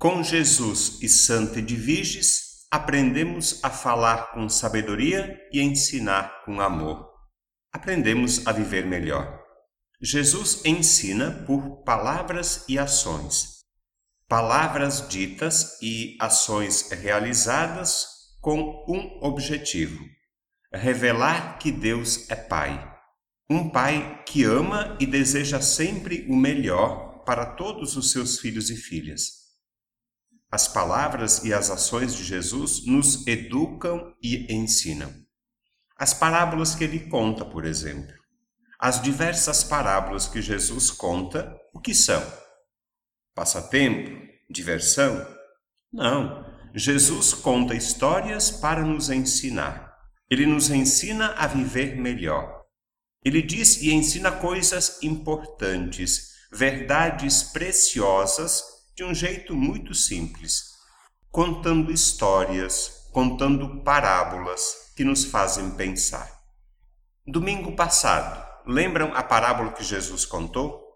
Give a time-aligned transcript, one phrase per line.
[0.00, 7.06] Com Jesus e Santa Edviges, aprendemos a falar com sabedoria e ensinar com amor.
[7.70, 9.38] Aprendemos a viver melhor.
[10.00, 13.58] Jesus ensina por palavras e ações.
[14.26, 18.06] Palavras ditas e ações realizadas
[18.40, 20.02] com um objetivo:
[20.72, 22.90] revelar que Deus é Pai.
[23.50, 28.76] Um Pai que ama e deseja sempre o melhor para todos os seus filhos e
[28.76, 29.39] filhas.
[30.52, 35.14] As palavras e as ações de Jesus nos educam e ensinam.
[35.96, 38.12] As parábolas que ele conta, por exemplo.
[38.78, 42.20] As diversas parábolas que Jesus conta, o que são?
[43.34, 44.26] Passatempo?
[44.50, 45.24] Diversão?
[45.92, 46.44] Não.
[46.74, 49.94] Jesus conta histórias para nos ensinar.
[50.28, 52.64] Ele nos ensina a viver melhor.
[53.24, 58.69] Ele diz e ensina coisas importantes, verdades preciosas
[59.00, 60.74] de um jeito muito simples,
[61.30, 66.30] contando histórias, contando parábolas que nos fazem pensar.
[67.26, 70.86] Domingo passado, lembram a parábola que Jesus contou?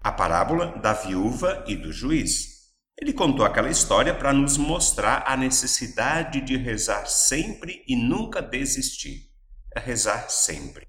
[0.00, 2.72] A parábola da viúva e do juiz.
[3.00, 9.30] Ele contou aquela história para nos mostrar a necessidade de rezar sempre e nunca desistir.
[9.72, 10.88] É rezar sempre.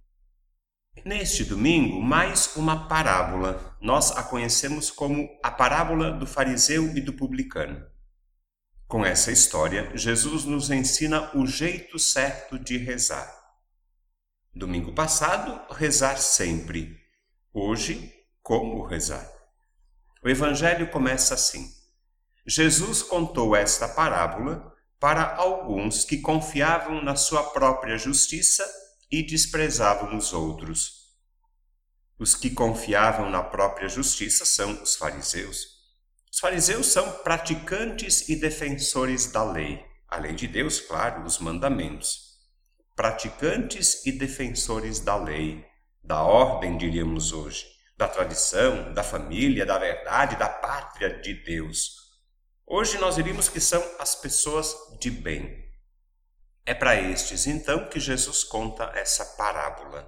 [1.05, 3.78] Neste domingo, mais uma parábola.
[3.80, 7.86] Nós a conhecemos como a parábola do fariseu e do publicano.
[8.86, 13.33] Com essa história, Jesus nos ensina o jeito certo de rezar.
[14.53, 17.00] Domingo passado, rezar sempre.
[17.53, 19.30] Hoje, como rezar.
[20.22, 21.69] O Evangelho começa assim:
[22.45, 28.66] Jesus contou esta parábola para alguns que confiavam na sua própria justiça
[29.11, 30.99] e desprezavam os outros.
[32.17, 35.79] Os que confiavam na própria justiça são os fariseus.
[36.31, 42.38] Os fariseus são praticantes e defensores da lei, além de Deus, claro, os mandamentos.
[42.95, 45.66] Praticantes e defensores da lei,
[46.03, 47.66] da ordem, diríamos hoje,
[47.97, 51.95] da tradição, da família, da verdade, da pátria de Deus.
[52.66, 55.69] Hoje nós diríamos que são as pessoas de bem.
[56.69, 60.07] É para estes, então, que Jesus conta essa parábola.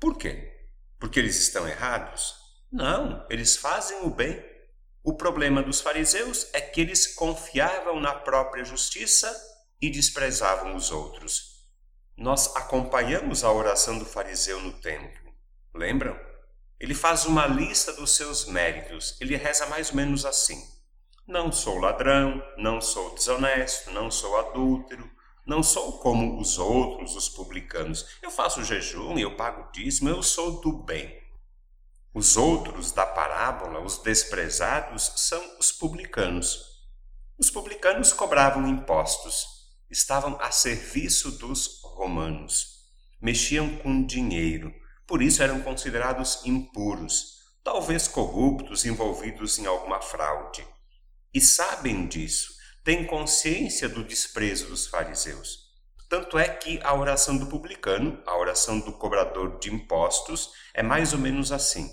[0.00, 0.52] Por quê?
[0.98, 2.34] Porque eles estão errados?
[2.72, 4.44] Não, eles fazem o bem.
[5.04, 9.32] O problema dos fariseus é que eles confiavam na própria justiça
[9.80, 11.64] e desprezavam os outros.
[12.16, 15.32] Nós acompanhamos a oração do fariseu no templo.
[15.72, 16.18] Lembram?
[16.80, 19.16] Ele faz uma lista dos seus méritos.
[19.20, 20.60] Ele reza mais ou menos assim:
[21.24, 25.08] Não sou ladrão, não sou desonesto, não sou adúltero,
[25.46, 28.06] não sou como os outros, os publicanos.
[28.22, 31.18] Eu faço jejum, eu pago dízimo, eu sou do bem.
[32.12, 36.70] Os outros da parábola, os desprezados, são os publicanos.
[37.38, 39.46] Os publicanos cobravam impostos,
[39.90, 42.90] estavam a serviço dos romanos,
[43.20, 44.74] mexiam com dinheiro,
[45.06, 50.66] por isso eram considerados impuros, talvez corruptos, envolvidos em alguma fraude.
[51.32, 55.70] E sabem disso tem consciência do desprezo dos fariseus.
[56.08, 61.12] Tanto é que a oração do publicano, a oração do cobrador de impostos, é mais
[61.12, 61.88] ou menos assim: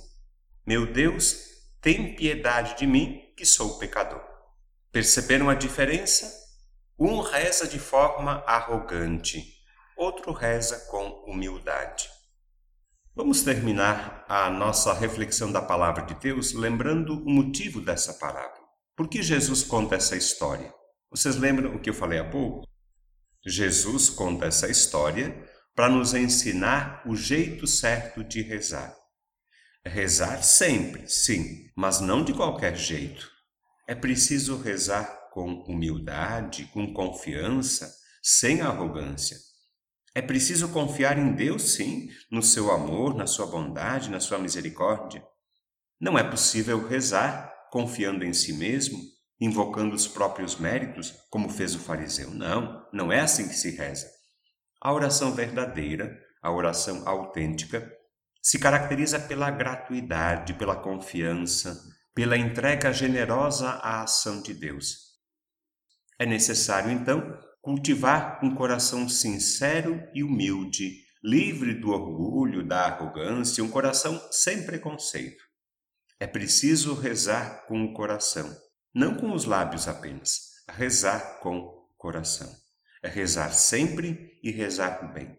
[0.65, 1.37] Meu Deus,
[1.81, 4.21] tem piedade de mim, que sou pecador.
[4.91, 6.33] Perceberam a diferença?
[6.97, 9.43] Um reza de forma arrogante,
[9.95, 12.09] outro reza com humildade.
[13.15, 18.66] Vamos terminar a nossa reflexão da palavra de Deus lembrando o motivo dessa parábola.
[18.97, 20.73] Por que Jesus conta essa história?
[21.11, 22.67] Vocês lembram o que eu falei há pouco?
[23.45, 28.97] Jesus conta essa história para nos ensinar o jeito certo de rezar.
[29.85, 33.29] Rezar sempre, sim, mas não de qualquer jeito.
[33.87, 37.93] É preciso rezar com humildade, com confiança,
[38.23, 39.37] sem arrogância.
[40.15, 45.23] É preciso confiar em Deus, sim, no seu amor, na sua bondade, na sua misericórdia.
[46.01, 48.97] Não é possível rezar confiando em si mesmo,
[49.39, 52.31] invocando os próprios méritos, como fez o fariseu.
[52.31, 54.07] Não, não é assim que se reza.
[54.81, 57.91] A oração verdadeira, a oração autêntica,
[58.41, 61.77] se caracteriza pela gratuidade, pela confiança,
[62.15, 65.07] pela entrega generosa à ação de Deus.
[66.19, 73.69] É necessário, então, cultivar um coração sincero e humilde, livre do orgulho, da arrogância, um
[73.69, 75.43] coração sem preconceito.
[76.19, 78.55] É preciso rezar com o coração,
[78.93, 82.51] não com os lábios apenas, rezar com o coração.
[83.03, 85.37] É rezar sempre e rezar bem.